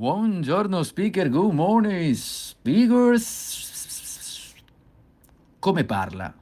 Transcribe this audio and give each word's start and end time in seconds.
Buongiorno 0.00 0.82
speaker, 0.82 1.28
good 1.28 1.52
morning 1.52 2.14
speakers. 2.14 3.68
Come 5.58 5.84
parla 5.84 6.34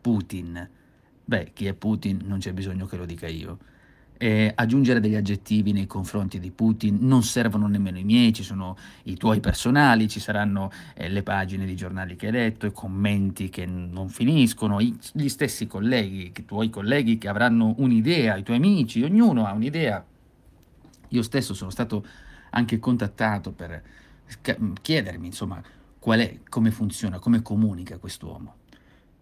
Putin? 0.00 0.66
Beh, 1.22 1.50
chi 1.52 1.66
è 1.66 1.74
Putin 1.74 2.22
non 2.24 2.38
c'è 2.38 2.54
bisogno 2.54 2.86
che 2.86 2.96
lo 2.96 3.04
dica 3.04 3.26
io. 3.26 3.58
E 4.16 4.50
aggiungere 4.54 4.98
degli 4.98 5.14
aggettivi 5.14 5.72
nei 5.72 5.86
confronti 5.86 6.40
di 6.40 6.50
Putin 6.52 7.00
non 7.02 7.22
servono 7.22 7.66
nemmeno 7.66 7.98
i 7.98 8.04
miei, 8.04 8.32
ci 8.32 8.42
sono 8.42 8.78
i 9.02 9.18
tuoi 9.18 9.40
personali, 9.40 10.08
ci 10.08 10.18
saranno 10.18 10.70
eh, 10.94 11.10
le 11.10 11.22
pagine 11.22 11.66
di 11.66 11.76
giornali 11.76 12.16
che 12.16 12.28
hai 12.28 12.32
letto, 12.32 12.64
i 12.64 12.72
commenti 12.72 13.50
che 13.50 13.66
non 13.66 14.08
finiscono, 14.08 14.80
i, 14.80 14.98
gli 15.12 15.28
stessi 15.28 15.66
colleghi, 15.66 16.32
i 16.34 16.44
tuoi 16.46 16.70
colleghi 16.70 17.18
che 17.18 17.28
avranno 17.28 17.74
un'idea, 17.76 18.36
i 18.36 18.42
tuoi 18.42 18.56
amici, 18.56 19.02
ognuno 19.02 19.44
ha 19.44 19.52
un'idea. 19.52 20.02
Io 21.08 21.22
stesso 21.22 21.52
sono 21.52 21.68
stato 21.68 22.30
anche 22.52 22.78
contattato 22.78 23.52
per 23.52 23.82
chiedermi, 24.80 25.26
insomma, 25.26 25.62
qual 25.98 26.20
è, 26.20 26.40
come 26.48 26.70
funziona, 26.70 27.18
come 27.18 27.42
comunica 27.42 27.98
quest'uomo. 27.98 28.56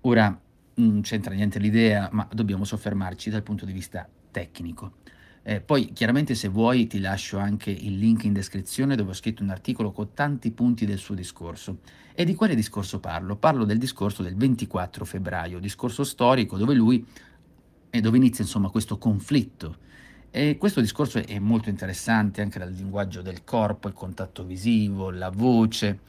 Ora, 0.02 0.38
non 0.74 1.00
c'entra 1.02 1.34
niente 1.34 1.58
l'idea, 1.58 2.08
ma 2.12 2.26
dobbiamo 2.32 2.64
soffermarci 2.64 3.30
dal 3.30 3.42
punto 3.42 3.64
di 3.64 3.72
vista 3.72 4.08
tecnico. 4.30 4.98
Eh, 5.42 5.60
poi 5.60 5.92
chiaramente 5.92 6.34
se 6.34 6.48
vuoi 6.48 6.86
ti 6.86 7.00
lascio 7.00 7.38
anche 7.38 7.70
il 7.70 7.98
link 7.98 8.24
in 8.24 8.34
descrizione 8.34 8.94
dove 8.94 9.10
ho 9.10 9.14
scritto 9.14 9.42
un 9.42 9.48
articolo 9.48 9.90
con 9.90 10.12
tanti 10.12 10.50
punti 10.50 10.84
del 10.86 10.98
suo 10.98 11.14
discorso. 11.14 11.78
E 12.14 12.24
di 12.24 12.34
quale 12.34 12.54
discorso 12.54 13.00
parlo? 13.00 13.36
Parlo 13.36 13.64
del 13.64 13.78
discorso 13.78 14.22
del 14.22 14.36
24 14.36 15.04
febbraio, 15.04 15.58
discorso 15.58 16.04
storico 16.04 16.58
dove 16.58 16.74
lui, 16.74 17.06
e 17.90 18.00
dove 18.00 18.16
inizia 18.16 18.44
insomma 18.44 18.70
questo 18.70 18.98
conflitto 18.98 19.88
e 20.30 20.56
questo 20.58 20.80
discorso 20.80 21.18
è 21.18 21.38
molto 21.40 21.68
interessante 21.68 22.40
anche 22.40 22.60
dal 22.60 22.70
linguaggio 22.70 23.20
del 23.20 23.42
corpo, 23.42 23.88
il 23.88 23.94
contatto 23.94 24.44
visivo, 24.44 25.10
la 25.10 25.30
voce. 25.30 26.00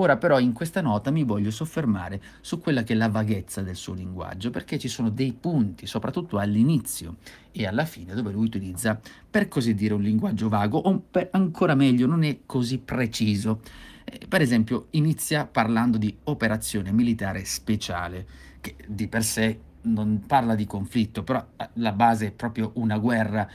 Ora 0.00 0.16
però 0.16 0.38
in 0.38 0.52
questa 0.52 0.80
nota 0.80 1.10
mi 1.10 1.24
voglio 1.24 1.50
soffermare 1.50 2.20
su 2.40 2.60
quella 2.60 2.82
che 2.82 2.92
è 2.92 2.96
la 2.96 3.08
vaghezza 3.08 3.62
del 3.62 3.76
suo 3.76 3.94
linguaggio, 3.94 4.50
perché 4.50 4.78
ci 4.78 4.88
sono 4.88 5.10
dei 5.10 5.32
punti, 5.32 5.86
soprattutto 5.86 6.38
all'inizio 6.38 7.16
e 7.52 7.66
alla 7.66 7.84
fine, 7.84 8.14
dove 8.14 8.32
lui 8.32 8.46
utilizza, 8.46 9.00
per 9.30 9.48
così 9.48 9.74
dire, 9.74 9.94
un 9.94 10.02
linguaggio 10.02 10.48
vago, 10.48 10.78
o 10.78 11.02
per, 11.10 11.28
ancora 11.32 11.74
meglio, 11.74 12.06
non 12.06 12.22
è 12.22 12.40
così 12.46 12.78
preciso. 12.78 13.60
Eh, 14.04 14.26
per 14.28 14.40
esempio, 14.40 14.86
inizia 14.90 15.46
parlando 15.46 15.98
di 15.98 16.16
operazione 16.24 16.92
militare 16.92 17.44
speciale, 17.44 18.26
che 18.60 18.76
di 18.86 19.08
per 19.08 19.24
sé 19.24 19.58
non 19.92 20.24
parla 20.26 20.54
di 20.54 20.66
conflitto, 20.66 21.22
però 21.22 21.44
eh, 21.56 21.68
la 21.74 21.92
base 21.92 22.28
è 22.28 22.32
proprio 22.32 22.72
una 22.74 22.98
guerra 22.98 23.48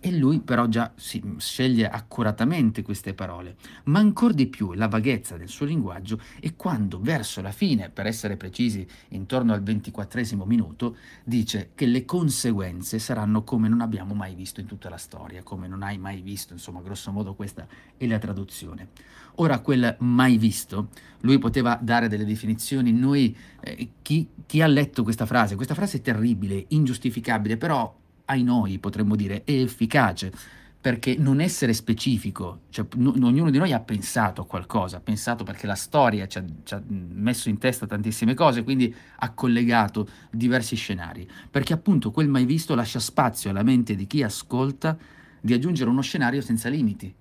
e 0.00 0.12
lui 0.12 0.40
però 0.40 0.66
già 0.66 0.92
si 0.96 1.22
sceglie 1.38 1.88
accuratamente 1.88 2.82
queste 2.82 3.14
parole. 3.14 3.56
Ma 3.84 3.98
ancora 3.98 4.34
di 4.34 4.46
più 4.46 4.74
la 4.74 4.86
vaghezza 4.86 5.36
del 5.36 5.48
suo 5.48 5.64
linguaggio 5.64 6.20
è 6.40 6.54
quando 6.54 7.00
verso 7.00 7.40
la 7.40 7.52
fine, 7.52 7.88
per 7.88 8.06
essere 8.06 8.36
precisi 8.36 8.86
intorno 9.08 9.54
al 9.54 9.62
ventiquattresimo 9.62 10.44
minuto, 10.44 10.96
dice 11.24 11.70
che 11.74 11.86
le 11.86 12.04
conseguenze 12.04 12.98
saranno 12.98 13.44
come 13.44 13.68
non 13.68 13.80
abbiamo 13.80 14.12
mai 14.14 14.34
visto 14.34 14.60
in 14.60 14.66
tutta 14.66 14.90
la 14.90 14.98
storia, 14.98 15.42
come 15.42 15.68
non 15.68 15.82
hai 15.82 15.96
mai 15.96 16.20
visto, 16.20 16.52
insomma 16.52 16.82
grosso 16.82 17.10
modo 17.10 17.34
questa 17.34 17.66
è 17.96 18.06
la 18.06 18.18
traduzione. 18.18 18.88
Ora 19.36 19.60
quel 19.60 19.96
mai 20.00 20.36
visto, 20.36 20.88
lui 21.20 21.38
poteva 21.38 21.78
dare 21.80 22.08
delle 22.08 22.24
definizioni, 22.24 22.92
noi, 22.92 23.34
eh, 23.60 23.90
chi, 24.02 24.28
chi 24.44 24.60
ha 24.60 24.66
letto 24.66 25.02
questa 25.04 25.26
frase, 25.26 25.54
questa 25.54 25.74
frase 25.74 25.98
è 25.98 26.00
terribile, 26.00 26.64
ingiustificabile, 26.68 27.56
però 27.56 27.97
ai 28.28 28.42
noi 28.42 28.78
potremmo 28.78 29.16
dire 29.16 29.42
è 29.44 29.52
efficace, 29.52 30.32
perché 30.80 31.16
non 31.18 31.40
essere 31.40 31.72
specifico, 31.72 32.60
cioè, 32.70 32.86
n- 32.96 33.22
ognuno 33.22 33.50
di 33.50 33.58
noi 33.58 33.72
ha 33.72 33.80
pensato 33.80 34.42
a 34.42 34.46
qualcosa, 34.46 34.98
ha 34.98 35.00
pensato 35.00 35.42
perché 35.42 35.66
la 35.66 35.74
storia 35.74 36.26
ci 36.28 36.38
ha, 36.38 36.44
ci 36.62 36.74
ha, 36.74 36.82
messo 36.86 37.48
in 37.48 37.58
testa 37.58 37.86
tantissime 37.86 38.34
cose, 38.34 38.62
quindi 38.62 38.94
ha 39.16 39.30
collegato 39.32 40.08
diversi 40.30 40.76
scenari, 40.76 41.28
perché 41.50 41.72
appunto 41.72 42.12
quel 42.12 42.28
mai 42.28 42.44
visto 42.44 42.74
lascia 42.74 43.00
spazio 43.00 43.50
alla 43.50 43.64
mente 43.64 43.96
di 43.96 44.06
chi 44.06 44.22
ascolta 44.22 44.96
di 45.40 45.52
aggiungere 45.52 45.90
uno 45.90 46.00
scenario 46.00 46.40
senza 46.40 46.68
limiti. 46.68 47.12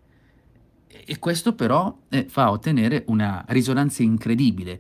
E 0.88 1.20
questo 1.20 1.54
però 1.54 1.98
eh, 2.10 2.26
fa 2.30 2.52
ottenere 2.52 3.06
una 3.08 3.44
risonanza 3.48 4.04
incredibile. 4.04 4.80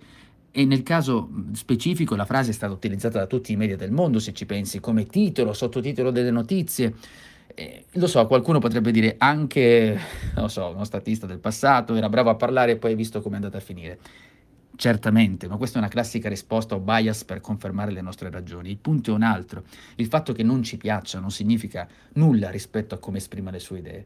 E 0.57 0.65
nel 0.65 0.81
caso 0.81 1.29
specifico 1.53 2.15
la 2.15 2.25
frase 2.25 2.49
è 2.49 2.53
stata 2.53 2.73
utilizzata 2.73 3.19
da 3.19 3.27
tutti 3.27 3.51
i 3.51 3.55
media 3.55 3.75
del 3.75 3.91
mondo, 3.91 4.17
se 4.17 4.33
ci 4.33 4.47
pensi, 4.47 4.79
come 4.79 5.05
titolo, 5.05 5.53
sottotitolo 5.53 6.09
delle 6.09 6.31
notizie. 6.31 6.95
Eh, 7.53 7.85
lo 7.91 8.07
so, 8.07 8.25
qualcuno 8.25 8.57
potrebbe 8.57 8.89
dire 8.89 9.17
anche, 9.19 9.99
non 10.35 10.49
so, 10.49 10.69
uno 10.69 10.83
statista 10.83 11.27
del 11.27 11.37
passato, 11.37 11.93
era 11.93 12.09
bravo 12.09 12.31
a 12.31 12.35
parlare 12.35 12.71
e 12.71 12.77
poi 12.77 12.89
hai 12.89 12.97
visto 12.97 13.21
come 13.21 13.35
è 13.35 13.37
andata 13.37 13.57
a 13.57 13.61
finire. 13.61 13.99
Certamente, 14.75 15.47
ma 15.47 15.57
questa 15.57 15.75
è 15.77 15.79
una 15.79 15.91
classica 15.91 16.27
risposta 16.27 16.73
o 16.73 16.79
bias 16.79 17.23
per 17.23 17.39
confermare 17.39 17.91
le 17.91 18.01
nostre 18.01 18.31
ragioni. 18.31 18.71
Il 18.71 18.77
punto 18.77 19.11
è 19.11 19.13
un 19.13 19.21
altro. 19.21 19.61
Il 19.97 20.07
fatto 20.07 20.33
che 20.33 20.41
non 20.41 20.63
ci 20.63 20.77
piaccia 20.77 21.19
non 21.19 21.29
significa 21.29 21.87
nulla 22.13 22.49
rispetto 22.49 22.95
a 22.95 22.97
come 22.97 23.19
esprime 23.19 23.51
le 23.51 23.59
sue 23.59 23.77
idee. 23.77 24.05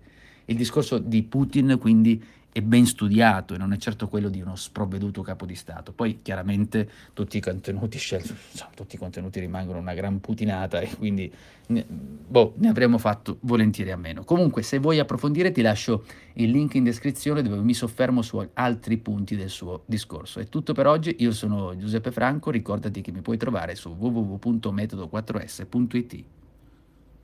Il 0.52 0.58
discorso 0.58 0.98
di 0.98 1.24
Putin 1.24 1.78
quindi 1.80 2.22
è 2.52 2.62
ben 2.62 2.86
studiato 2.86 3.54
e 3.54 3.58
non 3.58 3.72
è 3.72 3.78
certo 3.78 4.10
quello 4.10 4.28
di 4.28 4.42
uno 4.42 4.58
sprovveduto 4.58 5.22
capo 5.22 5.46
di 5.46 5.56
Stato. 5.56 5.94
Poi 5.94 6.20
chiaramente 6.22 6.90
tutti 7.14 7.38
i 7.38 7.40
contenuti 7.40 7.98
scelti, 7.98 8.36
insomma, 8.52 8.72
tutti 8.76 8.96
i 8.96 8.98
contenuti 8.98 9.40
rimangono 9.40 9.80
una 9.80 9.94
gran 9.94 10.20
putinata 10.20 10.82
e 10.82 10.94
quindi 10.98 11.32
ne, 11.68 11.86
boh, 11.88 12.56
ne 12.58 12.68
avremmo 12.68 12.98
fatto 12.98 13.38
volentieri 13.44 13.92
a 13.92 13.98
meno. 13.98 14.26
Comunque 14.26 14.62
se 14.62 14.80
vuoi 14.80 15.00
approfondire 15.00 15.52
ti 15.52 15.62
lascio 15.62 16.04
il 16.34 16.52
link 16.52 16.74
in 16.74 16.84
descrizione 16.84 17.42
dove 17.42 17.62
mi 17.62 17.74
soffermo 17.74 18.22
su 18.22 18.46
altri 18.56 18.98
punti 18.98 19.38
del 19.38 19.50
suo 19.50 19.84
discorso. 19.86 20.42
È 20.42 20.50
tutto 20.50 20.74
per 20.74 20.88
oggi, 20.88 21.16
io 21.20 21.32
sono 21.32 21.78
Giuseppe 21.78 22.12
Franco, 22.12 22.52
ricordati 22.52 23.00
che 23.00 23.14
mi 23.14 23.22
puoi 23.22 23.38
trovare 23.38 23.76
su 23.76 23.96
www.metodo4s.it. 23.98 26.24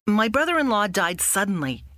My 0.09 0.29
brother-in-law 0.29 0.87
died 0.87 1.19
suddenly. 1.19 1.83